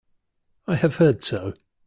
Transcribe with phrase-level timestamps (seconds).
[0.65, 1.53] I have heard so.